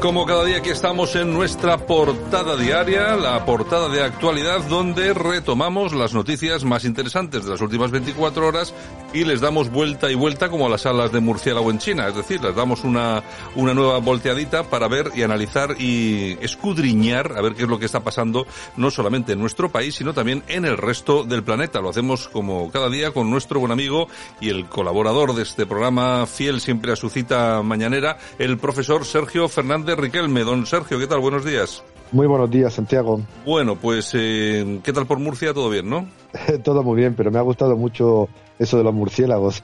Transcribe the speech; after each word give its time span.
Como 0.00 0.26
cada 0.26 0.44
día 0.44 0.62
que 0.62 0.70
estamos 0.70 1.14
en 1.16 1.32
nuestra 1.32 1.78
portada 1.86 2.56
diaria, 2.56 3.16
la 3.16 3.44
portada 3.44 3.88
de 3.88 4.02
actualidad, 4.02 4.60
donde 4.68 5.14
retomamos 5.14 5.94
las 5.94 6.12
noticias 6.12 6.64
más 6.64 6.84
interesantes 6.84 7.44
de 7.44 7.50
las 7.50 7.60
últimas 7.60 7.90
24 7.90 8.46
horas 8.46 8.74
y 9.12 9.24
les 9.24 9.40
damos 9.40 9.70
vuelta 9.70 10.10
y 10.10 10.14
vuelta 10.14 10.48
como 10.48 10.66
a 10.66 10.68
las 10.68 10.86
alas 10.86 11.12
de 11.12 11.20
murciélago 11.20 11.70
en 11.70 11.78
China. 11.78 12.08
Es 12.08 12.16
decir, 12.16 12.42
les 12.42 12.54
damos 12.54 12.84
una, 12.84 13.22
una 13.54 13.74
nueva 13.74 13.98
volteadita 13.98 14.64
para 14.64 14.88
ver 14.88 15.12
y 15.14 15.22
analizar 15.22 15.76
y 15.78 16.36
escudriñar 16.40 17.32
a 17.36 17.40
ver 17.40 17.54
qué 17.54 17.62
es 17.62 17.68
lo 17.68 17.78
que 17.78 17.86
está 17.86 18.00
pasando 18.00 18.46
no 18.76 18.90
solamente 18.90 19.32
en 19.32 19.38
nuestro 19.38 19.70
país, 19.70 19.94
sino 19.94 20.12
también 20.12 20.42
en 20.48 20.64
el 20.64 20.76
resto 20.76 21.24
del 21.24 21.44
planeta. 21.44 21.80
Lo 21.80 21.90
hacemos 21.90 22.28
como 22.28 22.70
cada 22.70 22.90
día 22.90 23.12
con 23.12 23.30
nuestro 23.30 23.60
buen 23.60 23.72
amigo 23.72 24.08
y 24.40 24.50
el 24.50 24.66
colaborador 24.66 25.34
de 25.34 25.42
este 25.42 25.66
programa, 25.66 26.26
fiel 26.26 26.60
siempre 26.60 26.92
a 26.92 26.96
su 26.96 27.08
cita 27.08 27.62
mañanera, 27.62 28.18
el 28.38 28.58
profesor 28.58 29.04
Sergio 29.04 29.48
Fernández 29.48 29.95
Riquelme. 29.96 30.44
Don 30.44 30.66
Sergio, 30.66 30.98
¿qué 30.98 31.06
tal? 31.06 31.20
Buenos 31.20 31.44
días. 31.44 31.82
Muy 32.12 32.26
buenos 32.26 32.50
días, 32.50 32.74
Santiago. 32.74 33.20
Bueno, 33.44 33.76
pues, 33.76 34.10
eh, 34.14 34.80
¿qué 34.84 34.92
tal 34.92 35.06
por 35.06 35.18
Murcia? 35.18 35.52
¿Todo 35.52 35.70
bien, 35.70 35.88
no? 35.90 36.06
Todo 36.64 36.82
muy 36.82 36.96
bien, 36.96 37.14
pero 37.14 37.30
me 37.30 37.38
ha 37.38 37.42
gustado 37.42 37.76
mucho 37.76 38.28
eso 38.58 38.78
de 38.78 38.84
los 38.84 38.94
murciélagos. 38.94 39.62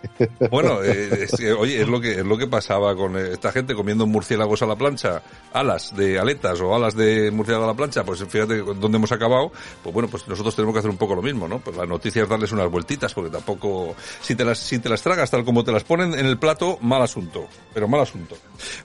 Bueno, 0.51 0.83
eh, 0.85 1.27
oye, 1.59 1.83
es 1.83 1.89
lo 1.89 2.01
que 2.01 2.13
es 2.13 2.25
lo 2.25 2.37
que 2.37 2.47
pasaba 2.47 2.95
con 2.95 3.17
esta 3.17 3.53
gente 3.53 3.75
comiendo 3.75 4.07
murciélagos 4.07 4.63
a 4.63 4.67
la 4.67 4.77
plancha, 4.77 5.23
alas 5.53 5.95
de 5.97 6.19
aletas 6.19 6.61
o 6.61 6.75
alas 6.75 6.95
de 6.95 7.31
murciélago 7.31 7.65
a 7.65 7.69
la 7.69 7.75
plancha, 7.75 8.05
pues 8.05 8.25
fíjate 8.25 8.59
dónde 8.59 8.99
hemos 8.99 9.13
acabado. 9.13 9.53
Pues 9.83 9.95
bueno, 9.95 10.09
pues 10.09 10.29
nosotros 10.29 10.55
tenemos 10.55 10.75
que 10.75 10.81
hacer 10.81 10.91
un 10.91 10.99
poco 10.99 11.15
lo 11.15 11.23
mismo, 11.23 11.49
¿no? 11.49 11.59
Pues 11.61 11.77
la 11.77 11.87
noticia 11.87 12.23
es 12.23 12.29
darles 12.29 12.53
unas 12.53 12.71
vueltitas, 12.71 13.15
porque 13.15 13.31
tampoco 13.31 13.95
si 14.21 14.35
te 14.35 14.45
las 14.45 14.59
si 14.59 14.79
te 14.79 14.89
las 14.89 15.03
tragas 15.03 15.31
tal 15.31 15.45
como 15.45 15.65
te 15.65 15.73
las 15.73 15.85
ponen 15.85 16.15
en 16.15 16.27
el 16.27 16.39
plato, 16.39 16.79
mal 16.83 17.03
asunto, 17.03 17.47
pero 17.73 17.89
mal 17.89 18.01
asunto. 18.01 18.37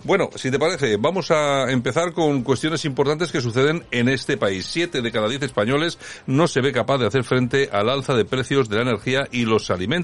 Bueno, 0.03 0.29
si 0.35 0.51
te 0.51 0.59
parece, 0.59 0.97
vamos 0.97 1.31
a 1.31 1.69
empezar 1.69 2.13
con 2.13 2.43
cuestiones 2.43 2.85
importantes 2.85 3.31
que 3.31 3.41
suceden 3.41 3.83
en 3.91 4.09
este 4.09 4.37
país. 4.37 4.65
Siete 4.65 5.01
de 5.01 5.11
cada 5.11 5.27
diez 5.27 5.41
españoles 5.41 5.97
no 6.25 6.47
se 6.47 6.61
ve 6.61 6.71
capaz 6.71 6.97
de 6.97 7.07
hacer 7.07 7.23
frente 7.23 7.69
al 7.71 7.89
alza 7.89 8.13
de 8.13 8.25
precios 8.25 8.69
de 8.69 8.77
la 8.77 8.83
energía 8.83 9.27
y 9.31 9.45
los 9.45 9.69
alimentos 9.69 9.96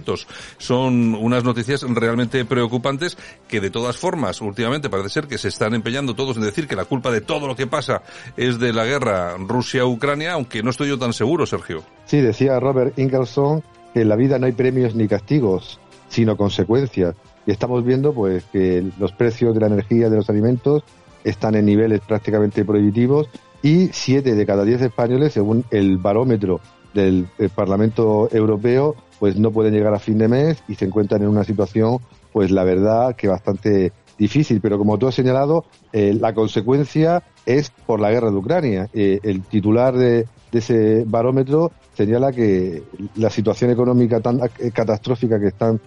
son 0.58 1.16
unas 1.16 1.44
noticias 1.44 1.84
realmente 1.84 2.46
preocupantes 2.46 3.18
que 3.48 3.62
de 3.62 3.70
todas 3.70 3.98
formas 3.98 4.42
últimamente 4.42 4.90
parece 4.90 5.10
ser 5.10 5.28
que 5.28 5.38
se 5.38 5.50
están 5.50 5.74
empeñando 5.74 6.16
todos 6.16 6.38
en 6.38 6.44
decir 6.44 6.68
que 6.68 6.76
la 6.76 6.86
culpa 6.86 7.12
de 7.12 7.22
todo 7.22 7.48
lo 7.48 7.56
que 7.56 7.68
pasa 7.68 8.02
es 8.38 8.60
de 8.60 8.74
la 8.74 8.86
guerra 8.86 9.36
Rusia-Ucrania, 9.38 10.34
aunque 10.34 10.64
no 10.64 10.70
estoy 10.70 10.90
yo 10.90 10.98
tan 10.98 11.14
seguro, 11.14 11.46
Sergio. 11.46 11.84
Sí, 12.06 12.22
decía 12.22 12.60
Robert 12.60 12.98
Ingerson 12.98 13.64
que 13.94 14.02
en 14.02 14.10
la 14.10 14.16
vida 14.16 14.40
no 14.40 14.48
hay 14.48 14.54
premios 14.54 14.96
ni 14.96 15.08
castigos, 15.08 15.80
sino 16.10 16.36
consecuencias. 16.36 17.16
Y 17.46 17.52
estamos 17.52 17.84
viendo 17.86 18.14
pues 18.14 18.44
que 18.46 18.84
los 18.98 19.12
precios 19.12 19.54
de 19.54 19.60
la 19.60 19.68
energía 19.68 20.10
de 20.10 20.18
los 20.18 20.30
alimentos 20.30 20.84
están 21.24 21.56
en 21.56 21.66
niveles 21.66 22.02
prácticamente 22.02 22.66
prohibitivos 22.66 23.30
y 23.62 23.90
siete 23.94 24.36
de 24.36 24.46
cada 24.46 24.66
diez 24.66 24.82
españoles, 24.82 25.34
según 25.34 25.64
el 25.72 25.98
barómetro 25.98 26.60
del 26.94 27.28
Parlamento 27.56 28.30
Europeo, 28.32 28.96
pues 29.20 29.38
no 29.38 29.52
pueden 29.52 29.74
llegar 29.74 29.94
a 29.94 30.00
fin 30.00 30.18
de 30.18 30.28
mes 30.28 30.64
y 30.68 30.76
se 30.76 30.86
encuentran 30.86 31.22
en 31.22 31.30
una 31.30 31.44
situación, 31.44 32.00
pues 32.32 32.52
la 32.52 32.64
verdad 32.64 33.16
que 33.16 33.28
bastante 33.28 33.92
difícil. 34.18 34.62
Pero 34.62 34.78
como 34.78 34.98
tú 34.98 35.08
has 35.08 35.16
señalado, 35.16 35.66
eh, 35.92 36.16
la 36.20 36.34
consecuencia 36.34 37.24
es 37.46 37.72
por 37.86 38.00
la 38.00 38.12
guerra 38.12 38.32
de 38.32 38.38
Ucrania. 38.38 38.90
Eh, 38.94 39.20
el 39.24 39.42
titular 39.44 39.96
de, 39.96 40.28
ese 40.52 41.04
barómetro 41.08 41.72
señala 41.96 42.32
que 42.32 42.84
la 43.16 43.32
situación 43.32 43.72
económica 43.72 44.20
tan 44.20 44.40
eh, 44.60 44.72
catastrófica 44.72 45.40
que 45.40 45.48
están 45.48 45.80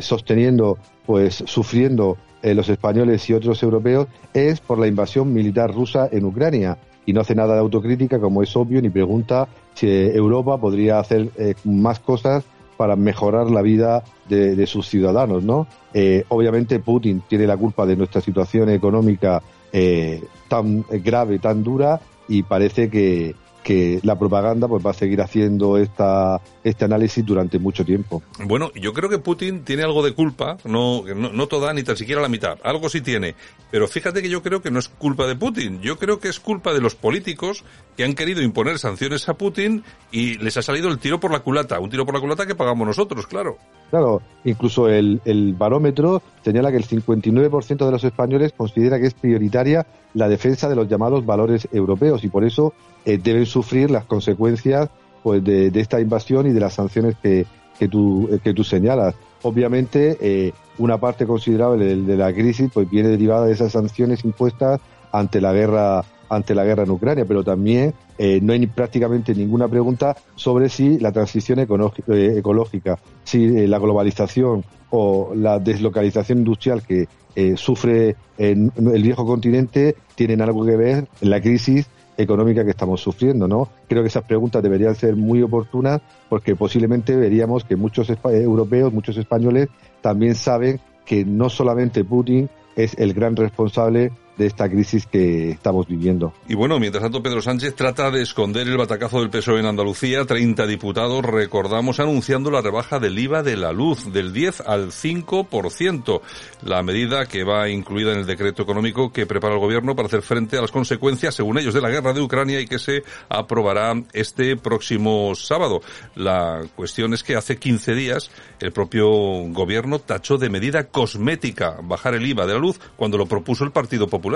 sosteniendo, 0.00 0.78
pues 1.04 1.44
sufriendo 1.46 2.16
los 2.42 2.70
españoles 2.70 3.28
y 3.28 3.34
otros 3.34 3.62
europeos, 3.62 4.06
es 4.32 4.60
por 4.60 4.78
la 4.78 4.86
invasión 4.86 5.30
militar 5.30 5.74
rusa 5.74 6.08
en 6.10 6.24
Ucrania 6.24 6.78
y 7.04 7.12
no 7.12 7.20
hace 7.20 7.34
nada 7.34 7.52
de 7.52 7.60
autocrítica, 7.60 8.18
como 8.18 8.42
es 8.42 8.56
obvio, 8.56 8.80
ni 8.80 8.88
pregunta 8.88 9.46
si 9.74 9.86
Europa 9.86 10.56
podría 10.56 11.00
hacer 11.00 11.28
más 11.64 12.00
cosas 12.00 12.44
para 12.78 12.96
mejorar 12.96 13.50
la 13.50 13.60
vida 13.60 14.04
de, 14.28 14.66
sus 14.66 14.88
ciudadanos, 14.88 15.42
¿no? 15.42 15.66
Eh, 15.92 16.24
obviamente 16.28 16.78
Putin 16.78 17.22
tiene 17.28 17.46
la 17.46 17.56
culpa 17.56 17.84
de 17.84 17.96
nuestra 17.96 18.20
situación 18.20 18.70
económica 18.70 19.42
eh, 19.72 20.22
tan 20.48 20.84
grave, 20.88 21.40
tan 21.40 21.64
dura, 21.64 22.00
y 22.28 22.44
parece 22.44 22.88
que, 22.88 23.34
que 23.68 24.00
la 24.02 24.18
propaganda 24.18 24.66
pues 24.66 24.82
va 24.84 24.92
a 24.92 24.94
seguir 24.94 25.20
haciendo 25.20 25.76
esta, 25.76 26.40
este 26.64 26.86
análisis 26.86 27.22
durante 27.22 27.58
mucho 27.58 27.84
tiempo. 27.84 28.22
Bueno, 28.46 28.72
yo 28.72 28.94
creo 28.94 29.10
que 29.10 29.18
Putin 29.18 29.62
tiene 29.62 29.82
algo 29.82 30.02
de 30.02 30.14
culpa, 30.14 30.56
no, 30.64 31.02
no, 31.04 31.34
no, 31.34 31.48
toda 31.48 31.74
ni 31.74 31.82
tan 31.82 31.94
siquiera 31.94 32.22
la 32.22 32.30
mitad, 32.30 32.56
algo 32.64 32.88
sí 32.88 33.02
tiene, 33.02 33.34
pero 33.70 33.86
fíjate 33.86 34.22
que 34.22 34.30
yo 34.30 34.42
creo 34.42 34.62
que 34.62 34.70
no 34.70 34.78
es 34.78 34.88
culpa 34.88 35.26
de 35.26 35.36
Putin, 35.36 35.82
yo 35.82 35.98
creo 35.98 36.18
que 36.18 36.28
es 36.28 36.40
culpa 36.40 36.72
de 36.72 36.80
los 36.80 36.94
políticos 36.94 37.62
que 37.94 38.04
han 38.04 38.14
querido 38.14 38.40
imponer 38.40 38.78
sanciones 38.78 39.28
a 39.28 39.34
Putin 39.34 39.84
y 40.10 40.38
les 40.38 40.56
ha 40.56 40.62
salido 40.62 40.88
el 40.88 40.98
tiro 40.98 41.20
por 41.20 41.30
la 41.30 41.40
culata, 41.40 41.78
un 41.78 41.90
tiro 41.90 42.06
por 42.06 42.14
la 42.14 42.22
culata 42.22 42.46
que 42.46 42.54
pagamos 42.54 42.86
nosotros, 42.86 43.26
claro. 43.26 43.58
Claro, 43.90 44.22
incluso 44.44 44.88
el, 44.88 45.20
el 45.26 45.52
barómetro 45.52 46.22
señala 46.42 46.70
que 46.70 46.78
el 46.78 46.86
59% 46.86 47.84
de 47.84 47.90
los 47.90 48.04
españoles 48.04 48.54
considera 48.56 48.98
que 48.98 49.08
es 49.08 49.14
prioritaria 49.14 49.86
la 50.14 50.28
defensa 50.28 50.68
de 50.68 50.76
los 50.76 50.88
llamados 50.88 51.26
valores 51.26 51.68
europeos 51.72 52.24
y 52.24 52.28
por 52.28 52.44
eso 52.44 52.72
eh, 53.04 53.18
deben 53.18 53.46
sufrir 53.58 53.90
las 53.90 54.04
consecuencias 54.04 54.88
pues, 55.24 55.42
de, 55.42 55.72
esta 55.74 56.00
invasión 56.00 56.46
y 56.46 56.52
de 56.52 56.60
las 56.60 56.74
sanciones 56.74 57.16
que, 57.20 57.44
que, 57.76 57.88
tú, 57.88 58.28
eh, 58.30 58.38
que 58.42 58.54
tú 58.54 58.62
señalas. 58.62 59.16
Obviamente, 59.42 60.16
eh, 60.20 60.52
una 60.78 60.98
parte 60.98 61.26
considerable 61.26 61.96
de, 61.96 62.16
la 62.16 62.32
crisis 62.32 62.70
pues, 62.72 62.88
viene 62.88 63.08
derivada 63.08 63.46
de 63.46 63.52
esas 63.52 63.72
sanciones 63.72 64.24
impuestas 64.24 64.80
ante 65.10 65.40
la 65.40 65.52
guerra 65.52 66.04
ante 66.30 66.54
la 66.54 66.62
guerra 66.62 66.82
en 66.82 66.90
Ucrania, 66.90 67.24
pero 67.24 67.42
también 67.42 67.94
no 68.42 68.52
hay 68.52 68.66
prácticamente 68.66 69.34
ninguna 69.34 69.66
pregunta 69.66 70.14
sobre 70.36 70.68
si 70.68 70.98
la 70.98 71.10
transición 71.10 71.58
ecológica, 71.58 72.98
si 73.24 73.66
la 73.66 73.78
globalización 73.78 74.62
o 74.90 75.32
la 75.34 75.58
deslocalización 75.58 76.40
industrial 76.40 76.82
que 76.82 77.08
sufre 77.56 78.16
en 78.36 78.70
el 78.76 79.02
viejo 79.02 79.24
continente 79.24 79.96
tienen 80.16 80.42
algo 80.42 80.66
que 80.66 80.76
ver 80.76 81.08
en 81.22 81.30
la 81.30 81.40
crisis 81.40 81.86
económica 82.18 82.64
que 82.64 82.70
estamos 82.70 83.00
sufriendo, 83.00 83.48
¿no? 83.48 83.68
Creo 83.88 84.02
que 84.02 84.08
esas 84.08 84.24
preguntas 84.24 84.62
deberían 84.62 84.94
ser 84.96 85.16
muy 85.16 85.40
oportunas 85.40 86.00
porque 86.28 86.56
posiblemente 86.56 87.16
veríamos 87.16 87.64
que 87.64 87.76
muchos 87.76 88.10
europeos, 88.10 88.92
muchos 88.92 89.16
españoles 89.16 89.68
también 90.02 90.34
saben 90.34 90.80
que 91.06 91.24
no 91.24 91.48
solamente 91.48 92.04
Putin 92.04 92.50
es 92.76 92.98
el 92.98 93.14
gran 93.14 93.36
responsable 93.36 94.12
de 94.38 94.46
esta 94.46 94.68
crisis 94.70 95.04
que 95.06 95.50
estamos 95.50 95.88
viviendo. 95.88 96.32
Y 96.48 96.54
bueno, 96.54 96.78
mientras 96.78 97.02
tanto 97.02 97.22
Pedro 97.22 97.42
Sánchez 97.42 97.74
trata 97.74 98.10
de 98.10 98.22
esconder 98.22 98.68
el 98.68 98.76
batacazo 98.76 99.20
del 99.20 99.30
PSOE 99.30 99.58
en 99.58 99.66
Andalucía. 99.66 100.24
30 100.24 100.66
diputados, 100.66 101.24
recordamos, 101.24 101.98
anunciando 101.98 102.50
la 102.50 102.60
rebaja 102.60 103.00
del 103.00 103.18
IVA 103.18 103.42
de 103.42 103.56
la 103.56 103.72
luz 103.72 104.12
del 104.12 104.32
10 104.32 104.60
al 104.60 104.92
5%. 104.92 106.20
La 106.62 106.84
medida 106.84 107.26
que 107.26 107.42
va 107.42 107.68
incluida 107.68 108.12
en 108.12 108.20
el 108.20 108.26
decreto 108.26 108.62
económico 108.62 109.12
que 109.12 109.26
prepara 109.26 109.54
el 109.54 109.60
gobierno 109.60 109.96
para 109.96 110.06
hacer 110.06 110.22
frente 110.22 110.56
a 110.56 110.60
las 110.60 110.70
consecuencias, 110.70 111.34
según 111.34 111.58
ellos, 111.58 111.74
de 111.74 111.80
la 111.80 111.90
guerra 111.90 112.12
de 112.12 112.20
Ucrania 112.20 112.60
y 112.60 112.66
que 112.66 112.78
se 112.78 113.02
aprobará 113.28 113.92
este 114.12 114.56
próximo 114.56 115.34
sábado. 115.34 115.80
La 116.14 116.62
cuestión 116.76 117.12
es 117.12 117.24
que 117.24 117.34
hace 117.34 117.56
15 117.56 117.94
días 117.96 118.30
el 118.60 118.70
propio 118.70 119.08
gobierno 119.08 119.98
tachó 119.98 120.38
de 120.38 120.48
medida 120.48 120.84
cosmética 120.84 121.76
bajar 121.82 122.14
el 122.14 122.24
IVA 122.24 122.46
de 122.46 122.52
la 122.52 122.60
luz 122.60 122.78
cuando 122.96 123.18
lo 123.18 123.26
propuso 123.26 123.64
el 123.64 123.72
Partido 123.72 124.06
Popular 124.06 124.27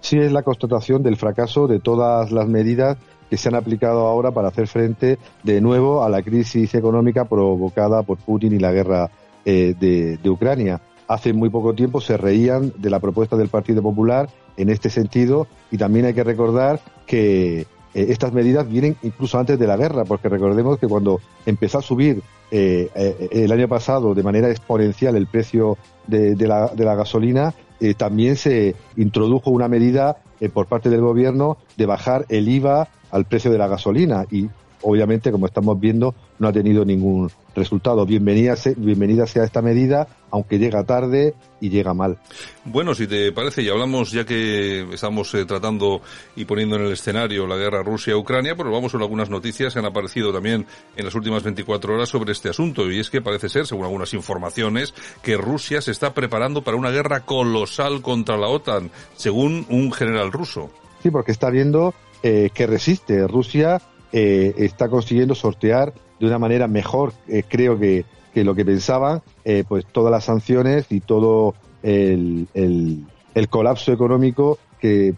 Sí, 0.00 0.18
es 0.18 0.32
la 0.32 0.42
constatación 0.42 1.02
del 1.02 1.16
fracaso 1.16 1.66
de 1.66 1.78
todas 1.78 2.32
las 2.32 2.48
medidas 2.48 2.96
que 3.28 3.36
se 3.36 3.48
han 3.48 3.54
aplicado 3.54 4.06
ahora 4.06 4.32
para 4.32 4.48
hacer 4.48 4.66
frente 4.66 5.18
de 5.44 5.60
nuevo 5.60 6.02
a 6.02 6.08
la 6.08 6.22
crisis 6.22 6.74
económica 6.74 7.26
provocada 7.26 8.02
por 8.02 8.18
Putin 8.18 8.52
y 8.54 8.58
la 8.58 8.72
guerra 8.72 9.10
eh, 9.44 9.74
de, 9.78 10.30
Ucrania. 10.30 10.80
hace 11.06 11.32
muy 11.32 11.48
poco 11.48 11.74
tiempo 11.74 12.00
se 12.00 12.16
reían 12.16 12.72
de 12.76 12.90
la 12.90 12.98
propuesta 12.98 13.36
del 13.36 13.48
Partido 13.48 13.82
Popular 13.82 14.28
en 14.56 14.68
este 14.68 14.90
sentido 14.90 15.46
y 15.70 15.78
también 15.78 16.06
hay 16.06 16.14
que 16.14 16.24
recordar 16.24 16.80
que 17.06 17.60
eh, 17.60 17.66
estas 17.94 18.32
medidas 18.32 18.68
vienen 18.68 18.96
incluso 19.02 19.38
antes 19.38 19.58
de 19.58 19.66
la 19.66 19.76
guerra, 19.76 20.04
porque 20.04 20.28
recordemos 20.28 20.78
que 20.78 20.88
cuando 20.88 21.20
empezó 21.46 21.78
a 21.78 21.82
subir 21.82 22.22
eh, 22.50 23.28
el 23.30 23.52
año 23.52 23.68
pasado 23.68 24.12
de 24.12 24.24
manera 24.24 24.50
exponencial 24.50 25.14
el 25.14 25.28
precio 25.28 25.78
de, 26.08 26.34
la, 26.48 26.66
de 26.68 26.84
la, 26.84 26.96
gasolina, 26.96 27.54
también 27.96 28.36
se 28.36 28.74
introdujo 28.96 29.50
una 29.50 29.68
medida 29.68 30.18
por 30.52 30.66
parte 30.66 30.90
del 30.90 31.00
gobierno 31.00 31.56
de 31.76 31.86
bajar 31.86 32.26
el 32.28 32.48
IVA 32.48 32.88
al 33.10 33.24
precio 33.24 33.50
de 33.50 33.58
la 33.58 33.68
gasolina. 33.68 34.26
Y 34.30 34.48
obviamente, 34.82 35.30
como 35.30 35.46
estamos 35.46 35.78
viendo, 35.78 36.14
no 36.38 36.48
ha 36.48 36.52
tenido 36.52 36.84
ningún 36.84 37.30
resultado. 37.54 38.06
Bienvenida, 38.06 38.54
bienvenida 38.76 39.26
sea 39.26 39.44
esta 39.44 39.62
medida, 39.62 40.08
aunque 40.30 40.58
llega 40.58 40.84
tarde 40.84 41.34
y 41.60 41.70
llega 41.70 41.94
mal. 41.94 42.18
Bueno, 42.64 42.94
si 42.94 43.06
te 43.06 43.32
parece, 43.32 43.62
y 43.62 43.68
hablamos, 43.68 44.12
ya 44.12 44.24
que 44.24 44.82
estamos 44.92 45.34
eh, 45.34 45.44
tratando 45.44 46.00
y 46.36 46.44
poniendo 46.44 46.76
en 46.76 46.82
el 46.82 46.92
escenario 46.92 47.46
la 47.46 47.56
guerra 47.56 47.82
Rusia-Ucrania, 47.82 48.54
pues 48.56 48.70
vamos 48.70 48.92
con 48.92 49.02
algunas 49.02 49.30
noticias 49.30 49.72
que 49.72 49.78
han 49.78 49.86
aparecido 49.86 50.32
también 50.32 50.66
en 50.96 51.04
las 51.04 51.14
últimas 51.14 51.42
24 51.42 51.94
horas 51.94 52.08
sobre 52.08 52.32
este 52.32 52.48
asunto. 52.48 52.90
Y 52.90 53.00
es 53.00 53.10
que 53.10 53.20
parece 53.20 53.48
ser, 53.48 53.66
según 53.66 53.84
algunas 53.84 54.14
informaciones, 54.14 54.94
que 55.22 55.36
Rusia 55.36 55.80
se 55.80 55.90
está 55.90 56.14
preparando 56.14 56.62
para 56.62 56.76
una 56.76 56.90
guerra 56.90 57.20
colosal 57.20 58.02
contra 58.02 58.36
la 58.36 58.48
OTAN, 58.48 58.90
según 59.16 59.66
un 59.68 59.92
general 59.92 60.32
ruso. 60.32 60.70
Sí, 61.02 61.10
porque 61.10 61.32
está 61.32 61.50
viendo 61.50 61.94
eh, 62.22 62.50
que 62.52 62.66
resiste. 62.66 63.26
Rusia 63.26 63.80
eh, 64.12 64.54
está 64.58 64.88
consiguiendo 64.88 65.34
sortear 65.34 65.92
de 66.18 66.26
una 66.26 66.38
manera 66.38 66.66
mejor, 66.66 67.12
eh, 67.28 67.44
creo 67.46 67.78
que, 67.78 68.04
que, 68.34 68.42
lo 68.42 68.54
que 68.54 68.64
pensaban, 68.64 69.22
eh, 69.44 69.64
pues 69.66 69.86
todas 69.86 70.10
las 70.10 70.24
sanciones 70.24 70.86
y 70.90 71.00
todo 71.00 71.54
el, 71.82 72.48
el, 72.54 73.48
colapso 73.48 73.92
económico 73.92 74.58
que 74.80 75.14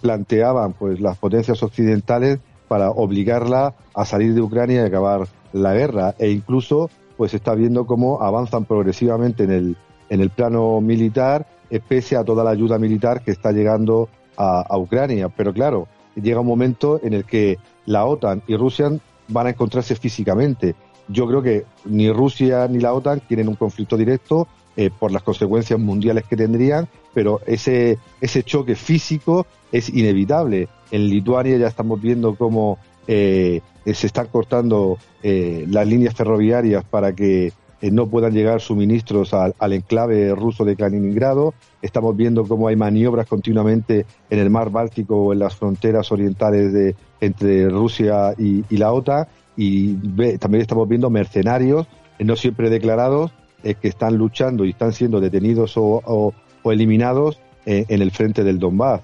planteaban 0.00 0.72
pues 0.72 1.00
las 1.00 1.18
potencias 1.18 1.62
occidentales 1.62 2.38
para 2.68 2.90
obligarla 2.90 3.74
a 3.94 4.04
salir 4.04 4.34
de 4.34 4.40
Ucrania 4.40 4.82
y 4.82 4.86
acabar 4.86 5.26
la 5.52 5.74
guerra. 5.74 6.14
E 6.18 6.30
incluso 6.30 6.90
pues 7.16 7.34
está 7.34 7.54
viendo 7.54 7.86
cómo 7.86 8.22
avanzan 8.22 8.64
progresivamente 8.64 9.44
en 9.44 9.50
el 9.50 9.76
en 10.08 10.20
el 10.20 10.30
plano 10.30 10.80
militar 10.80 11.46
pese 11.88 12.16
a 12.16 12.24
toda 12.24 12.44
la 12.44 12.50
ayuda 12.50 12.78
militar 12.78 13.22
que 13.22 13.30
está 13.30 13.50
llegando 13.50 14.08
a, 14.36 14.60
a 14.60 14.78
Ucrania. 14.78 15.28
Pero 15.28 15.52
claro 15.52 15.88
llega 16.14 16.40
un 16.40 16.46
momento 16.46 17.00
en 17.02 17.14
el 17.14 17.24
que 17.24 17.58
la 17.86 18.04
OTAN 18.04 18.42
y 18.46 18.56
Rusia 18.56 18.90
van 19.28 19.46
a 19.46 19.50
encontrarse 19.50 19.94
físicamente. 19.94 20.74
Yo 21.08 21.26
creo 21.26 21.42
que 21.42 21.64
ni 21.84 22.10
Rusia 22.10 22.68
ni 22.68 22.78
la 22.78 22.92
OTAN 22.94 23.20
tienen 23.20 23.48
un 23.48 23.56
conflicto 23.56 23.96
directo 23.96 24.46
eh, 24.76 24.90
por 24.96 25.12
las 25.12 25.22
consecuencias 25.22 25.78
mundiales 25.78 26.24
que 26.24 26.36
tendrían, 26.36 26.88
pero 27.12 27.40
ese, 27.46 27.98
ese 28.20 28.42
choque 28.42 28.74
físico 28.74 29.46
es 29.70 29.88
inevitable. 29.88 30.68
En 30.90 31.08
Lituania 31.08 31.58
ya 31.58 31.66
estamos 31.66 32.00
viendo 32.00 32.34
cómo 32.36 32.78
eh, 33.06 33.60
se 33.84 34.06
están 34.06 34.28
cortando 34.28 34.98
eh, 35.22 35.66
las 35.68 35.86
líneas 35.86 36.14
ferroviarias 36.14 36.84
para 36.84 37.12
que 37.14 37.52
eh, 37.82 37.90
no 37.90 38.06
puedan 38.06 38.32
llegar 38.32 38.60
suministros 38.60 39.34
al, 39.34 39.72
enclave 39.72 40.34
ruso 40.36 40.64
de 40.64 40.76
Kaliningrado. 40.76 41.52
Estamos 41.82 42.16
viendo 42.16 42.46
cómo 42.46 42.68
hay 42.68 42.76
maniobras 42.76 43.26
continuamente 43.26 44.06
en 44.30 44.38
el 44.38 44.50
mar 44.50 44.70
Báltico 44.70 45.16
o 45.16 45.32
en 45.32 45.40
las 45.40 45.56
fronteras 45.56 46.12
orientales 46.12 46.72
de, 46.72 46.94
entre 47.20 47.68
Rusia 47.68 48.34
y, 48.38 48.64
la 48.76 48.92
OTAN. 48.92 49.26
Y 49.56 49.94
también 50.38 50.62
estamos 50.62 50.88
viendo 50.88 51.10
mercenarios, 51.10 51.88
eh, 52.20 52.24
no 52.24 52.36
siempre 52.36 52.70
declarados, 52.70 53.32
eh, 53.64 53.74
que 53.74 53.88
están 53.88 54.16
luchando 54.16 54.64
y 54.64 54.70
están 54.70 54.92
siendo 54.92 55.20
detenidos 55.20 55.74
o, 55.76 56.32
eliminados 56.64 57.40
en 57.66 58.00
el 58.02 58.12
frente 58.12 58.44
del 58.44 58.60
Donbass. 58.60 59.00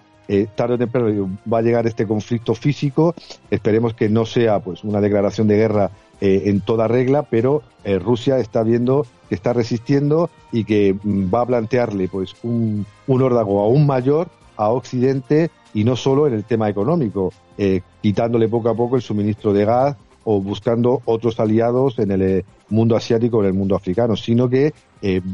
tarde 0.55 0.75
o 0.75 0.79
temprano 0.79 1.39
va 1.53 1.59
a 1.59 1.63
llegar 1.63 1.87
este 1.89 2.07
conflicto 2.07 2.55
físico. 2.55 3.15
Esperemos 3.51 3.95
que 3.95 4.09
no 4.09 4.25
sea 4.25 4.61
pues 4.61 4.85
una 4.85 5.01
declaración 5.01 5.49
de 5.49 5.57
guerra 5.57 5.91
eh, 6.21 6.45
en 6.47 6.61
toda 6.61 6.89
regla, 6.89 7.23
pero 7.23 7.63
eh, 7.85 7.99
Rusia 7.99 8.39
está 8.39 8.63
viendo 8.63 9.07
que 9.29 9.35
está 9.35 9.53
resistiendo 9.53 10.31
y 10.51 10.65
que 10.65 10.97
mm, 11.01 11.33
va 11.33 11.43
a 11.43 11.47
plantearle 11.47 12.09
pues 12.09 12.35
un, 12.43 12.87
un 13.07 13.23
órdago 13.23 13.61
aún 13.61 13.87
mayor 13.87 14.29
a 14.57 14.71
Occidente 14.71 15.51
y 15.75 15.85
no 15.85 15.95
solo 15.95 16.27
en 16.27 16.35
el 16.35 16.45
tema 16.45 16.69
económico, 16.69 17.33
eh, 17.57 17.83
quitándole 18.03 18.49
poco 18.49 18.69
a 18.69 18.75
poco 18.75 18.97
el 18.97 19.03
suministro 19.03 19.53
de 19.53 19.65
gas 19.65 19.97
o 20.25 20.41
buscando 20.41 21.03
otros 21.05 21.39
aliados 21.39 21.99
en 21.99 22.11
el 22.11 22.45
mundo 22.69 22.97
asiático 22.97 23.39
o 23.39 23.41
en 23.43 23.47
el 23.47 23.55
mundo 23.55 23.77
africano, 23.77 24.17
sino 24.17 24.49
que 24.49 24.75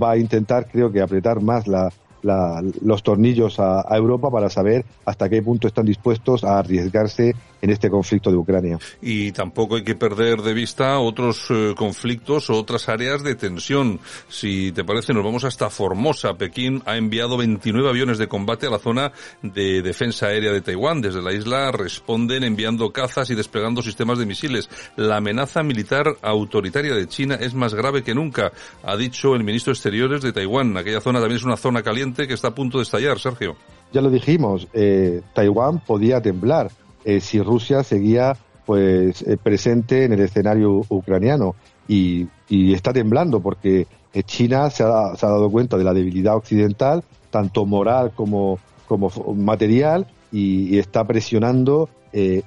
va 0.00 0.12
a 0.12 0.16
intentar, 0.18 0.68
creo 0.70 0.92
que, 0.92 1.00
apretar 1.00 1.40
más 1.40 1.66
la, 1.66 1.90
los 2.24 3.02
tornillos 3.02 3.60
a, 3.60 3.84
Europa 3.96 4.30
para 4.30 4.48
saber 4.48 4.84
hasta 5.04 5.28
qué 5.28 5.42
punto 5.42 5.68
están 5.68 5.84
dispuestos 5.84 6.42
a 6.44 6.58
arriesgarse 6.58 7.34
en 7.64 7.70
este 7.70 7.88
conflicto 7.88 8.30
de 8.30 8.36
Ucrania. 8.36 8.78
Y 9.00 9.32
tampoco 9.32 9.76
hay 9.76 9.84
que 9.84 9.94
perder 9.94 10.42
de 10.42 10.52
vista 10.52 10.98
otros 10.98 11.46
eh, 11.48 11.72
conflictos 11.74 12.50
o 12.50 12.58
otras 12.58 12.90
áreas 12.90 13.22
de 13.24 13.36
tensión. 13.36 14.00
Si 14.28 14.70
te 14.72 14.84
parece, 14.84 15.14
nos 15.14 15.24
vamos 15.24 15.44
hasta 15.44 15.70
Formosa. 15.70 16.34
Pekín 16.34 16.82
ha 16.84 16.98
enviado 16.98 17.38
29 17.38 17.88
aviones 17.88 18.18
de 18.18 18.28
combate 18.28 18.66
a 18.66 18.70
la 18.70 18.78
zona 18.78 19.12
de 19.40 19.80
defensa 19.80 20.26
aérea 20.26 20.52
de 20.52 20.60
Taiwán. 20.60 21.00
Desde 21.00 21.22
la 21.22 21.32
isla 21.32 21.72
responden 21.72 22.44
enviando 22.44 22.92
cazas 22.92 23.30
y 23.30 23.34
desplegando 23.34 23.80
sistemas 23.80 24.18
de 24.18 24.26
misiles. 24.26 24.68
La 24.96 25.16
amenaza 25.16 25.62
militar 25.62 26.04
autoritaria 26.20 26.94
de 26.94 27.08
China 27.08 27.36
es 27.40 27.54
más 27.54 27.72
grave 27.72 28.02
que 28.02 28.14
nunca, 28.14 28.52
ha 28.82 28.94
dicho 28.98 29.34
el 29.34 29.42
ministro 29.42 29.70
de 29.70 29.76
Exteriores 29.76 30.20
de 30.20 30.34
Taiwán. 30.34 30.76
Aquella 30.76 31.00
zona 31.00 31.18
también 31.18 31.38
es 31.38 31.44
una 31.44 31.56
zona 31.56 31.82
caliente 31.82 32.28
que 32.28 32.34
está 32.34 32.48
a 32.48 32.54
punto 32.54 32.76
de 32.76 32.82
estallar, 32.82 33.18
Sergio. 33.18 33.56
Ya 33.90 34.02
lo 34.02 34.10
dijimos, 34.10 34.68
eh, 34.74 35.22
Taiwán 35.32 35.78
podía 35.78 36.20
temblar 36.20 36.70
eh, 37.04 37.20
si 37.20 37.40
Rusia 37.40 37.82
seguía 37.82 38.36
pues 38.66 39.22
eh, 39.22 39.36
presente 39.36 40.04
en 40.04 40.12
el 40.12 40.20
escenario 40.20 40.82
ucraniano. 40.88 41.54
Y, 41.86 42.28
está 42.48 42.92
temblando 42.92 43.40
porque 43.40 43.86
China 44.26 44.70
se 44.70 44.84
ha, 44.84 45.12
dado 45.20 45.50
cuenta 45.50 45.76
de 45.76 45.84
la 45.84 45.92
debilidad 45.92 46.36
occidental, 46.36 47.02
tanto 47.30 47.66
moral 47.66 48.12
como, 48.14 48.58
como 48.86 49.10
material, 49.34 50.06
y, 50.30 50.78
está 50.78 51.04
presionando 51.04 51.88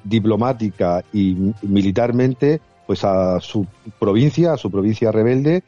diplomática 0.06 1.04
y 1.12 1.54
militarmente 1.62 2.62
pues 2.86 3.04
a 3.04 3.42
su 3.42 3.68
provincia, 4.00 4.54
a 4.54 4.58
su 4.58 4.72
provincia 4.72 5.12
rebelde, 5.12 5.62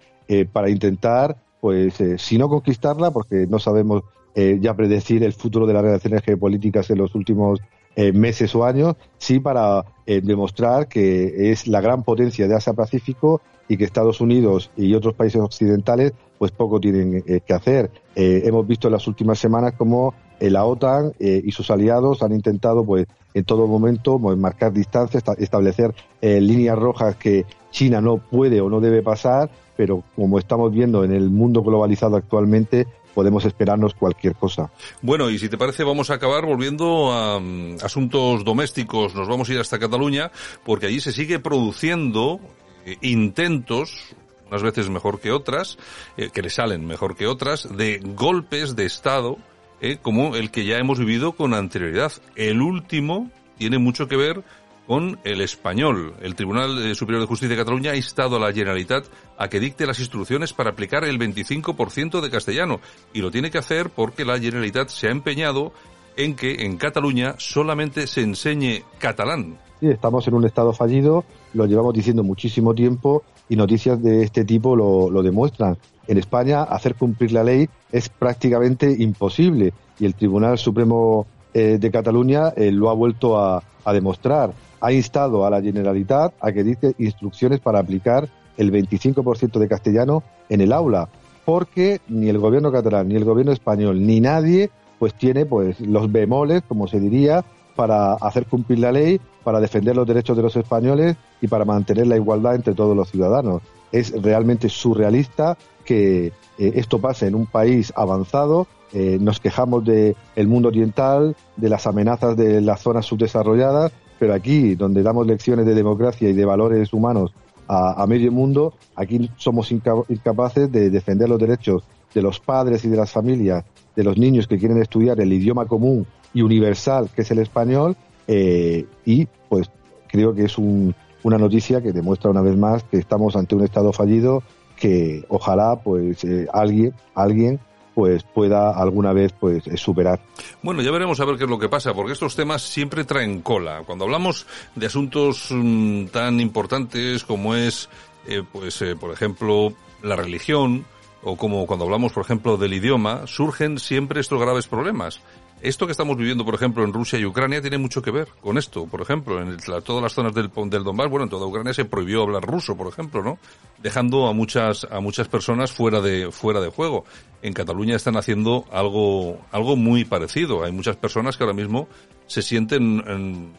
para 0.54 0.70
intentar 0.70 1.36
pues 1.60 2.00
eh, 2.00 2.18
si 2.18 2.38
no 2.38 2.50
conquistarla, 2.50 3.12
porque 3.12 3.48
no 3.48 3.60
sabemos 3.60 4.04
eh, 4.36 4.58
ya 4.62 4.74
predecir 4.74 5.24
el 5.24 5.34
futuro 5.34 5.66
de 5.66 5.74
las 5.74 5.84
relaciones 5.84 6.24
geopolíticas 6.24 6.90
en 6.90 7.00
los 7.00 7.16
últimos 7.16 7.60
eh, 8.00 8.14
meses 8.14 8.56
o 8.56 8.64
años, 8.64 8.96
sí 9.18 9.40
para 9.40 9.86
demostrar 10.08 10.88
que 10.88 11.52
es 11.52 11.68
la 11.68 11.82
gran 11.82 12.02
potencia 12.02 12.48
de 12.48 12.56
Asia-Pacífico 12.56 13.42
y 13.68 13.78
que 13.78 13.84
Estados 13.84 14.22
Unidos 14.22 14.72
y 14.76 14.96
otros 14.96 15.14
países 15.14 15.40
occidentales 15.40 16.14
pues 16.40 16.50
poco 16.50 16.80
tienen 16.80 17.22
que 17.22 17.54
hacer. 17.54 17.92
hemos 18.16 18.66
visto 18.66 18.88
en 18.88 18.94
las 18.94 19.06
últimas 19.06 19.38
semanas 19.38 19.76
cómo 19.78 20.16
la 20.40 20.66
OTAN 20.66 21.14
y 21.20 21.52
sus 21.52 21.70
aliados 21.70 22.24
han 22.24 22.34
intentado 22.34 22.84
pues 22.84 23.06
en 23.36 23.44
todo 23.44 23.68
momento 23.68 24.18
pues, 24.18 24.36
marcar 24.36 24.74
distancias, 24.74 25.24
establecer 25.38 25.94
líneas 26.22 26.80
rojas 26.80 27.16
que 27.16 27.46
China 27.70 28.02
no 28.02 28.18
puede 28.18 28.62
o 28.62 28.70
no 28.72 28.80
debe 28.80 29.04
pasar 29.04 29.52
pero 29.80 30.04
como 30.14 30.40
estamos 30.40 30.74
viendo 30.74 31.06
en 31.06 31.14
el 31.14 31.30
mundo 31.30 31.64
globalizado 31.64 32.18
actualmente, 32.18 32.86
podemos 33.14 33.46
esperarnos 33.46 33.94
cualquier 33.94 34.36
cosa. 34.36 34.72
Bueno, 35.02 35.30
y 35.30 35.40
si 35.40 35.50
te 35.50 35.58
parece, 35.58 35.84
vamos 35.84 36.10
a 36.10 36.16
acabar 36.16 36.46
volviendo 36.46 37.12
a 37.12 37.40
mm, 37.40 37.78
asuntos 37.84 38.44
domésticos. 38.44 39.16
Nos 39.16 39.28
vamos 39.28 39.50
a 39.50 39.54
ir 39.54 39.60
hasta 39.60 39.80
Cataluña, 39.80 40.32
porque 40.66 40.88
allí 40.88 41.00
se 41.00 41.12
sigue 41.12 41.40
produciendo 41.40 42.40
eh, 42.86 42.98
intentos 43.02 44.16
unas 44.50 44.64
veces 44.64 44.90
mejor 44.90 45.20
que 45.20 45.32
otras, 45.32 45.78
eh, 46.18 46.30
que 46.34 46.42
le 46.42 46.50
salen 46.50 46.86
mejor 46.86 47.16
que 47.16 47.28
otras, 47.28 47.76
de 47.76 48.00
golpes 48.04 48.76
de 48.76 48.86
Estado, 48.86 49.38
eh, 49.82 49.98
como 50.02 50.36
el 50.36 50.52
que 50.52 50.66
ya 50.66 50.78
hemos 50.78 51.00
vivido 51.00 51.34
con 51.34 51.54
anterioridad. 51.54 52.12
El 52.36 52.62
último 52.62 53.30
tiene 53.58 53.78
mucho 53.78 54.08
que 54.08 54.16
ver 54.16 54.44
con 54.90 55.20
el 55.24 55.42
español. 55.42 56.16
El 56.20 56.34
Tribunal 56.34 56.96
Superior 56.96 57.22
de 57.22 57.28
Justicia 57.28 57.56
de 57.56 57.62
Cataluña 57.62 57.92
ha 57.92 57.96
instado 57.96 58.38
a 58.38 58.40
la 58.40 58.52
Generalitat 58.52 59.06
a 59.38 59.48
que 59.48 59.60
dicte 59.60 59.86
las 59.86 60.00
instrucciones 60.00 60.52
para 60.52 60.72
aplicar 60.72 61.04
el 61.04 61.20
25% 61.20 62.20
de 62.20 62.30
castellano 62.32 62.80
y 63.14 63.22
lo 63.22 63.30
tiene 63.30 63.52
que 63.52 63.60
hacer 63.60 63.92
porque 63.92 64.26
la 64.26 64.40
Generalitat 64.40 64.90
se 64.90 65.08
ha 65.08 65.12
empeñado 65.12 65.74
en 66.18 66.36
que 66.36 66.66
en 66.66 66.78
Cataluña 66.78 67.36
solamente 67.38 68.08
se 68.08 68.22
enseñe 68.22 68.82
catalán. 68.98 69.60
Sí, 69.80 69.90
estamos 69.90 70.28
en 70.28 70.34
un 70.34 70.46
estado 70.46 70.74
fallido, 70.74 71.24
lo 71.54 71.68
llevamos 71.68 71.94
diciendo 71.94 72.24
muchísimo 72.24 72.74
tiempo 72.74 73.22
y 73.48 73.58
noticias 73.58 74.02
de 74.02 74.24
este 74.24 74.44
tipo 74.44 74.76
lo, 74.76 75.22
demuestran. 75.22 75.78
En 76.08 76.18
España 76.18 76.64
hacer 76.64 76.96
cumplir 76.96 77.32
la 77.32 77.44
ley 77.44 77.70
es 77.92 78.10
prácticamente 78.10 78.92
imposible 78.98 79.72
y 80.00 80.06
el 80.06 80.16
Tribunal 80.16 80.58
Supremo 80.58 81.28
eh, 81.54 81.78
de 81.80 81.92
Cataluña 81.92 82.54
eh, 82.56 82.72
lo 82.72 82.90
ha 82.90 82.94
vuelto 82.94 83.38
a 83.38 83.62
demostrar 83.94 84.52
ha 84.82 84.92
instado 84.92 85.46
a 85.46 85.50
la 85.50 85.62
Generalitat 85.62 86.34
a 86.40 86.52
que 86.52 86.64
dicte 86.64 86.96
instrucciones 86.98 87.60
para 87.60 87.80
aplicar 87.80 88.30
el 88.58 88.72
25% 88.72 89.60
de 89.60 89.68
castellano 89.68 90.24
en 90.50 90.62
el 90.62 90.74
aula. 90.74 91.10
porque 91.46 92.00
ni 92.08 92.30
el 92.30 92.38
gobierno 92.38 92.72
catalán, 92.72 93.08
ni 93.08 93.16
el 93.16 93.26
gobierno 93.26 93.52
español, 93.52 94.06
ni 94.06 94.20
nadie, 94.20 94.70
pues 95.00 95.16
tiene 95.16 95.48
pues 95.48 95.80
los 95.80 96.12
bemoles, 96.12 96.62
como 96.68 96.88
se 96.88 97.00
diría, 97.00 97.44
para 97.76 98.14
hacer 98.14 98.46
cumplir 98.46 98.80
la 98.80 98.92
ley, 98.92 99.20
para 99.44 99.60
defender 99.60 99.96
los 99.96 100.06
derechos 100.06 100.38
de 100.38 100.44
los 100.44 100.56
españoles 100.56 101.16
y 101.42 101.48
para 101.48 101.66
mantener 101.66 102.06
la 102.06 102.18
igualdad 102.18 102.54
entre 102.54 102.76
todos 102.76 102.96
los 102.96 103.10
ciudadanos. 103.10 103.62
Es 103.92 104.12
realmente 104.22 104.70
surrealista 104.70 105.58
que 105.86 106.28
eh, 106.28 106.34
esto 106.76 107.00
pase 107.00 107.28
en 107.28 107.36
un 107.36 107.46
país 107.46 107.94
avanzado. 107.96 108.68
Eh, 108.92 109.18
nos 109.20 109.40
quejamos 109.40 109.86
del 109.86 110.16
el 110.36 110.48
mundo 110.48 110.68
oriental, 110.68 111.36
de 111.56 111.70
las 111.70 111.88
amenazas 111.88 112.36
de 112.36 112.62
las 112.62 112.82
zonas 112.82 113.06
subdesarrolladas, 113.06 113.92
pero 114.20 114.34
aquí, 114.34 114.76
donde 114.76 115.02
damos 115.02 115.26
lecciones 115.26 115.66
de 115.66 115.74
democracia 115.74 116.30
y 116.30 116.34
de 116.34 116.46
valores 116.46 116.94
humanos 116.94 117.34
a, 117.68 118.02
a 118.02 118.06
medio 118.06 118.32
mundo, 118.32 118.74
aquí 118.96 119.30
somos 119.38 119.72
incapaces 119.72 120.72
de 120.72 120.90
defender 120.90 121.30
los 121.30 121.40
derechos 121.40 121.84
de 122.14 122.22
los 122.22 122.40
padres 122.40 122.84
y 122.86 122.90
de 122.90 122.98
las 122.98 123.12
familias, 123.12 123.64
de 123.96 124.04
los 124.04 124.18
niños 124.18 124.48
que 124.48 124.58
quieren 124.58 124.82
estudiar 124.82 125.20
el 125.20 125.32
idioma 125.32 125.66
común 125.66 126.06
y 126.34 126.42
universal 126.42 127.10
que 127.16 127.22
es 127.22 127.32
el 127.32 127.40
español 127.40 127.96
eh, 128.28 128.86
y 129.06 129.28
pues 129.48 129.70
creo 130.08 130.34
que 130.34 130.46
es 130.46 130.58
una 130.58 131.38
noticia 131.38 131.82
que 131.82 131.92
demuestra 131.92 132.30
una 132.30 132.42
vez 132.42 132.56
más 132.58 132.84
que 132.84 132.98
estamos 132.98 133.36
ante 133.36 133.56
un 133.56 133.64
estado 133.64 133.92
fallido 133.92 134.44
que 134.76 135.26
ojalá 135.30 135.80
pues 135.84 136.24
eh, 136.24 136.48
alguien 136.54 136.94
alguien 137.16 137.60
pues 138.00 138.24
pueda 138.24 138.72
alguna 138.72 139.12
vez 139.12 139.34
pues 139.38 139.66
superar. 139.76 140.22
Bueno, 140.64 140.82
ya 140.82 140.90
veremos 140.90 141.20
a 141.20 141.26
ver 141.26 141.36
qué 141.36 141.44
es 141.44 141.50
lo 141.50 141.60
que 141.60 141.68
pasa, 141.68 141.94
porque 141.94 142.14
estos 142.14 142.34
temas 142.34 142.62
siempre 142.62 143.04
traen 143.04 143.42
cola. 143.42 143.84
Cuando 143.86 144.06
hablamos 144.06 144.48
de 144.74 144.86
asuntos 144.86 145.48
mm, 145.50 146.06
tan 146.06 146.40
importantes 146.40 147.26
como 147.26 147.56
es, 147.56 147.90
eh, 148.26 148.42
pues, 148.50 148.82
por 148.98 149.12
ejemplo, 149.12 149.74
la 150.02 150.16
religión, 150.16 150.86
o 151.24 151.36
como 151.36 151.68
cuando 151.68 151.84
hablamos, 151.84 152.14
por 152.14 152.24
ejemplo, 152.24 152.56
del 152.56 152.74
idioma, 152.74 153.28
surgen 153.28 153.80
siempre 153.80 154.22
estos 154.22 154.40
graves 154.40 154.68
problemas. 154.68 155.20
Esto 155.62 155.86
que 155.86 155.92
estamos 155.92 156.16
viviendo, 156.16 156.46
por 156.46 156.56
ejemplo, 156.56 156.84
en 156.84 156.94
Rusia 156.94 157.20
y 157.20 157.26
Ucrania 157.26 157.62
tiene 157.62 157.78
mucho 157.78 158.02
que 158.02 158.12
ver 158.12 158.30
con 158.42 158.58
esto. 158.58 158.86
Por 158.86 159.02
ejemplo, 159.02 159.42
en 159.42 159.58
todas 159.84 160.02
las 160.02 160.14
zonas 160.14 160.34
del, 160.34 160.50
del 160.70 160.84
Donbass, 160.84 161.10
bueno, 161.10 161.26
en 161.26 161.30
toda 161.30 161.46
Ucrania 161.46 161.74
se 161.74 161.84
prohibió 161.84 162.24
hablar 162.24 162.44
ruso, 162.44 162.78
por 162.78 162.88
ejemplo, 162.88 163.22
¿no? 163.22 163.40
Dejando 163.78 164.28
a 164.28 164.34
muchas, 164.34 164.88
a 164.90 165.02
muchas 165.02 165.28
personas 165.28 165.72
fuera 165.72 166.00
de, 166.00 166.32
fuera 166.32 166.62
de 166.62 166.70
juego. 166.70 167.04
En 167.42 167.54
Cataluña 167.54 167.96
están 167.96 168.16
haciendo 168.16 168.66
algo, 168.72 169.40
algo 169.52 169.76
muy 169.76 170.06
parecido. 170.06 170.64
Hay 170.64 170.72
muchas 170.72 170.96
personas 170.96 171.36
que 171.36 171.44
ahora 171.44 171.54
mismo 171.54 171.90
se 172.28 172.42
sienten 172.42 173.04
en, 173.06 173.54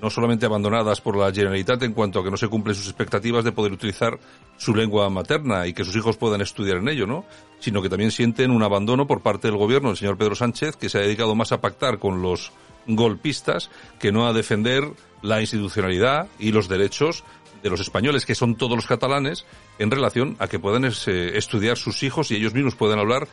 no 0.00 0.10
solamente 0.10 0.46
abandonadas 0.46 1.00
por 1.00 1.16
la 1.16 1.32
Generalitat 1.32 1.82
en 1.82 1.92
cuanto 1.92 2.20
a 2.20 2.24
que 2.24 2.30
no 2.30 2.36
se 2.36 2.48
cumplen 2.48 2.74
sus 2.74 2.86
expectativas 2.86 3.44
de 3.44 3.52
poder 3.52 3.72
utilizar 3.72 4.18
su 4.56 4.74
lengua 4.74 5.08
materna 5.10 5.66
y 5.66 5.72
que 5.72 5.84
sus 5.84 5.96
hijos 5.96 6.16
puedan 6.16 6.40
estudiar 6.40 6.78
en 6.78 6.88
ello, 6.88 7.06
¿no? 7.06 7.24
Sino 7.58 7.82
que 7.82 7.88
también 7.88 8.10
sienten 8.10 8.50
un 8.50 8.62
abandono 8.62 9.06
por 9.06 9.20
parte 9.20 9.48
del 9.48 9.56
gobierno 9.56 9.88
del 9.88 9.96
señor 9.96 10.16
Pedro 10.16 10.34
Sánchez, 10.34 10.76
que 10.76 10.88
se 10.88 10.98
ha 10.98 11.02
dedicado 11.02 11.34
más 11.34 11.52
a 11.52 11.60
pactar 11.60 11.98
con 11.98 12.22
los 12.22 12.52
golpistas 12.86 13.70
que 13.98 14.12
no 14.12 14.26
a 14.26 14.32
defender 14.32 14.84
la 15.22 15.40
institucionalidad 15.40 16.28
y 16.38 16.52
los 16.52 16.68
derechos 16.68 17.24
de 17.62 17.70
los 17.70 17.80
españoles, 17.80 18.24
que 18.24 18.34
son 18.34 18.56
todos 18.56 18.76
los 18.76 18.86
catalanes, 18.86 19.44
en 19.78 19.90
relación 19.90 20.36
a 20.38 20.48
que 20.48 20.58
puedan 20.58 20.84
eh, 20.84 21.32
estudiar 21.34 21.76
sus 21.76 22.02
hijos 22.02 22.30
y 22.30 22.36
ellos 22.36 22.54
mismos 22.54 22.74
puedan 22.74 22.98
hablar 22.98 23.28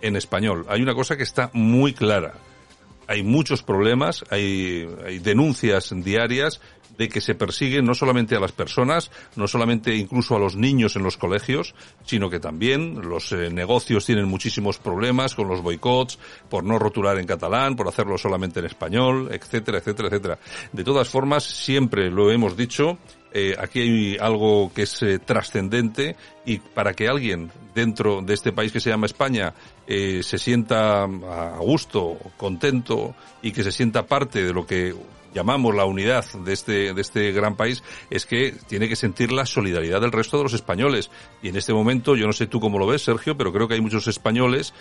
en 0.00 0.16
español. 0.16 0.64
Hay 0.68 0.80
una 0.80 0.94
cosa 0.94 1.16
que 1.16 1.24
está 1.24 1.50
muy 1.52 1.92
clara 1.92 2.34
hay 3.06 3.22
muchos 3.22 3.62
problemas, 3.62 4.24
hay, 4.30 4.86
denuncias 5.22 5.92
diarias 5.96 6.60
de 6.98 7.08
que 7.08 7.20
se 7.20 7.34
persiguen 7.34 7.84
no 7.84 7.94
solamente 7.94 8.36
a 8.36 8.40
las 8.40 8.52
personas, 8.52 9.10
no 9.34 9.48
solamente 9.48 9.94
incluso 9.96 10.36
a 10.36 10.38
los 10.38 10.54
niños 10.54 10.94
en 10.94 11.02
los 11.02 11.16
colegios, 11.16 11.74
sino 12.04 12.30
que 12.30 12.38
también 12.38 13.00
los 13.02 13.32
eh, 13.32 13.50
negocios 13.50 14.06
tienen 14.06 14.26
muchísimos 14.26 14.78
problemas 14.78 15.34
con 15.34 15.48
los 15.48 15.60
boicots, 15.60 16.18
por 16.48 16.62
no 16.62 16.78
rotular 16.78 17.18
en 17.18 17.26
catalán, 17.26 17.74
por 17.74 17.88
hacerlo 17.88 18.16
solamente 18.16 18.60
en 18.60 18.66
español, 18.66 19.28
etcétera, 19.32 19.78
etcétera, 19.78 20.08
etcétera. 20.08 20.38
De 20.72 20.84
todas 20.84 21.08
formas, 21.08 21.42
siempre 21.42 22.10
lo 22.10 22.30
hemos 22.30 22.56
dicho, 22.56 22.98
eh, 23.36 23.56
aquí 23.58 23.80
hay 23.80 24.16
algo 24.20 24.70
que 24.72 24.82
es 24.82 25.02
eh, 25.02 25.18
trascendente 25.18 26.14
y 26.46 26.58
para 26.58 26.94
que 26.94 27.08
alguien 27.08 27.50
dentro 27.74 28.22
de 28.22 28.32
este 28.32 28.52
país 28.52 28.70
que 28.70 28.78
se 28.78 28.90
llama 28.90 29.06
España 29.06 29.52
eh, 29.88 30.22
se 30.22 30.38
sienta 30.38 31.02
a 31.02 31.58
gusto, 31.58 32.16
contento 32.36 33.16
y 33.42 33.50
que 33.50 33.64
se 33.64 33.72
sienta 33.72 34.06
parte 34.06 34.44
de 34.44 34.52
lo 34.52 34.64
que 34.64 34.94
llamamos 35.34 35.74
la 35.74 35.84
unidad 35.84 36.24
de 36.44 36.52
este, 36.52 36.94
de 36.94 37.00
este 37.00 37.32
gran 37.32 37.56
país 37.56 37.82
es 38.08 38.24
que 38.24 38.54
tiene 38.68 38.88
que 38.88 38.94
sentir 38.94 39.32
la 39.32 39.46
solidaridad 39.46 40.00
del 40.00 40.12
resto 40.12 40.36
de 40.36 40.44
los 40.44 40.54
españoles. 40.54 41.10
Y 41.42 41.48
en 41.48 41.56
este 41.56 41.74
momento, 41.74 42.14
yo 42.14 42.26
no 42.26 42.32
sé 42.32 42.46
tú 42.46 42.60
cómo 42.60 42.78
lo 42.78 42.86
ves, 42.86 43.02
Sergio, 43.02 43.36
pero 43.36 43.52
creo 43.52 43.66
que 43.66 43.74
hay 43.74 43.80
muchos 43.80 44.06
españoles 44.06 44.72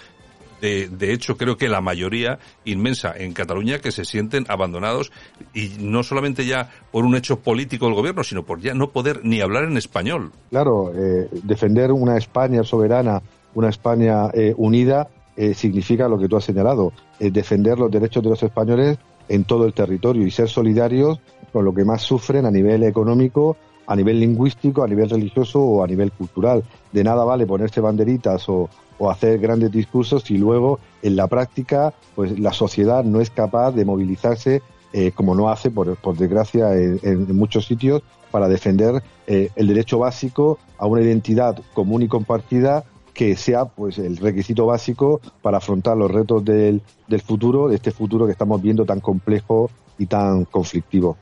de, 0.63 1.13
hecho, 1.13 1.35
creo 1.35 1.57
que 1.57 1.67
la 1.67 1.81
mayoría 1.81 2.39
inmensa 2.63 3.13
en 3.17 3.33
Cataluña 3.33 3.79
que 3.79 3.91
se 3.91 4.05
sienten 4.05 4.45
abandonados 4.47 5.11
y 5.53 5.73
no 5.79 6.03
solamente 6.03 6.45
ya 6.45 6.69
por 6.91 7.03
un 7.03 7.15
hecho 7.15 7.39
político 7.39 7.85
del 7.85 7.95
gobierno, 7.95 8.23
sino 8.23 8.43
por 8.43 8.61
ya 8.61 8.73
no 8.73 8.91
poder 8.91 9.25
ni 9.25 9.41
hablar 9.41 9.65
en 9.65 9.75
español. 9.75 10.31
Claro, 10.49 10.93
eh, 10.95 11.27
defender 11.43 11.91
una 11.91 12.17
España 12.17 12.63
soberana, 12.63 13.21
una 13.55 13.69
España 13.69 14.29
eh, 14.33 14.53
unida, 14.55 15.09
eh, 15.35 15.53
significa 15.53 16.07
lo 16.07 16.17
que 16.17 16.29
tú 16.29 16.37
has 16.37 16.45
señalado, 16.45 16.93
defender 17.19 17.77
los 17.77 17.91
derechos 17.91 18.23
de 18.23 18.29
los 18.29 18.43
españoles 18.43 18.97
en 19.27 19.43
todo 19.43 19.65
el 19.65 19.73
territorio 19.73 20.25
y 20.25 20.31
ser 20.31 20.47
solidarios 20.47 21.19
con 21.51 21.65
lo 21.65 21.73
que 21.73 21.83
más 21.83 22.01
sufren 22.01 22.45
a 22.45 22.51
nivel 22.51 22.83
económico, 22.83 23.57
a 23.85 23.95
nivel 23.95 24.19
lingüístico, 24.19 24.83
a 24.83 24.87
nivel 24.87 25.09
religioso 25.09 25.61
o 25.61 25.83
a 25.83 25.87
nivel 25.87 26.11
cultural. 26.11 26.63
De 26.91 27.03
nada 27.03 27.23
vale 27.25 27.45
ponerse 27.45 27.81
banderitas 27.81 28.47
o, 28.47 28.69
o 28.97 29.09
hacer 29.09 29.39
grandes 29.39 29.71
discursos 29.71 30.29
y 30.31 30.37
luego 30.37 30.79
en 31.01 31.15
la 31.15 31.27
práctica 31.27 31.93
pues 32.15 32.39
la 32.39 32.53
sociedad 32.53 33.03
no 33.03 33.21
es 33.21 33.29
capaz 33.29 33.71
de 33.71 33.85
movilizarse 33.85 34.61
eh, 34.93 35.11
como 35.11 35.33
no 35.35 35.49
hace 35.49 35.71
por, 35.71 35.97
desgracia 36.17 36.75
en, 36.75 37.35
muchos 37.35 37.65
sitios 37.65 38.03
para 38.31 38.47
defender 38.47 39.01
eh, 39.27 39.49
el 39.55 39.67
derecho 39.67 39.99
básico 39.99 40.59
a 40.77 40.85
una 40.85 41.01
identidad 41.01 41.57
común 41.73 42.03
y 42.03 42.07
compartida 42.07 42.83
que 43.13 43.35
sea 43.35 43.65
pues 43.65 43.97
el 43.97 44.17
requisito 44.17 44.65
básico 44.65 45.21
para 45.41 45.57
afrontar 45.57 45.97
los 45.97 46.11
retos 46.11 46.43
del, 46.43 46.81
del 47.07 47.21
futuro, 47.21 47.67
de 47.67 47.75
este 47.75 47.91
futuro 47.91 48.25
que 48.25 48.31
estamos 48.31 48.61
viendo 48.61 48.85
tan 48.85 48.99
complejo 48.99 49.69
y 49.97 50.07
tan 50.07 50.45
conflictivo. 50.45 51.17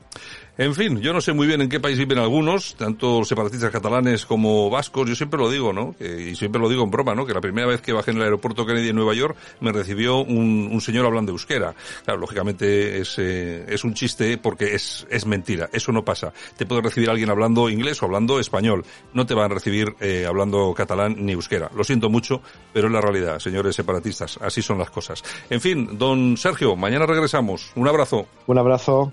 En 0.58 0.74
fin, 0.74 1.00
yo 1.00 1.14
no 1.14 1.22
sé 1.22 1.32
muy 1.32 1.46
bien 1.46 1.62
en 1.62 1.70
qué 1.70 1.80
país 1.80 1.98
viven 1.98 2.18
algunos, 2.18 2.74
tanto 2.74 3.24
separatistas 3.24 3.70
catalanes 3.70 4.26
como 4.26 4.68
vascos, 4.68 5.08
yo 5.08 5.14
siempre 5.14 5.40
lo 5.40 5.50
digo, 5.50 5.72
¿no? 5.72 5.94
y 5.98 6.34
siempre 6.34 6.60
lo 6.60 6.68
digo 6.68 6.84
en 6.84 6.90
broma, 6.90 7.14
¿no? 7.14 7.24
Que 7.24 7.32
la 7.32 7.40
primera 7.40 7.66
vez 7.66 7.80
que 7.80 7.94
bajé 7.94 8.10
en 8.10 8.18
el 8.18 8.24
aeropuerto 8.24 8.66
Kennedy 8.66 8.90
en 8.90 8.96
Nueva 8.96 9.14
York 9.14 9.34
me 9.60 9.72
recibió 9.72 10.18
un, 10.18 10.68
un 10.70 10.80
señor 10.82 11.06
hablando 11.06 11.32
euskera. 11.32 11.74
Claro, 12.04 12.20
lógicamente 12.20 13.00
es, 13.00 13.18
eh, 13.18 13.64
es 13.66 13.82
un 13.82 13.94
chiste 13.94 14.36
porque 14.36 14.74
es, 14.74 15.06
es 15.08 15.24
mentira, 15.24 15.70
eso 15.72 15.90
no 15.90 16.04
pasa. 16.04 16.34
Te 16.56 16.66
puede 16.66 16.82
recibir 16.82 17.08
alguien 17.08 17.30
hablando 17.30 17.70
inglés 17.70 18.02
o 18.02 18.06
hablando 18.06 18.38
español, 18.38 18.84
no 19.14 19.24
te 19.24 19.32
van 19.32 19.50
a 19.50 19.54
recibir 19.54 19.94
eh, 20.00 20.26
hablando 20.28 20.74
catalán 20.74 21.16
ni 21.18 21.32
euskera. 21.32 21.70
Lo 21.74 21.82
siento 21.82 22.10
mucho, 22.10 22.42
pero 22.74 22.88
es 22.88 22.92
la 22.92 23.00
realidad, 23.00 23.38
señores 23.38 23.74
separatistas, 23.74 24.38
así 24.42 24.60
son 24.60 24.78
las 24.78 24.90
cosas. 24.90 25.22
En 25.48 25.62
fin, 25.62 25.96
don 25.96 26.36
Sergio, 26.36 26.76
mañana 26.76 27.06
regresamos. 27.06 27.72
Un 27.74 27.88
abrazo. 27.88 28.26
Un 28.46 28.58
abrazo. 28.58 29.12